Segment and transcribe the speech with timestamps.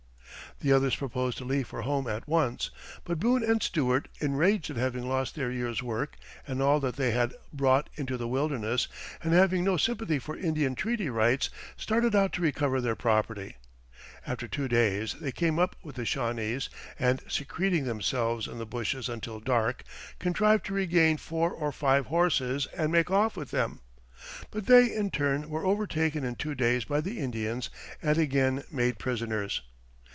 [0.59, 2.69] The others proposed to leave for home at once;
[3.03, 7.09] but Boone and Stuart, enraged at having lost their year's work and all that they
[7.09, 8.87] had brought into the wilderness,
[9.23, 13.55] and having no sympathy for Indian treaty rights, started out to recover their property.
[14.27, 19.09] After two days they came up with the Shawnese, and secreting themselves in the bushes
[19.09, 19.81] until dark,
[20.19, 23.79] contrived to regain four or five horses and make off with them.
[24.51, 28.99] But they, in turn, were overtaken in two days by the Indians and again made
[28.99, 29.63] prisoners.